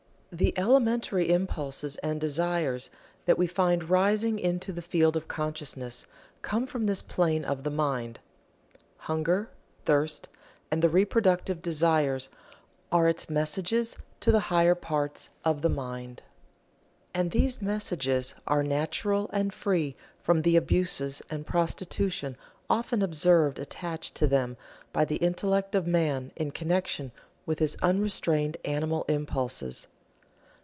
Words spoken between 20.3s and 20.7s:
the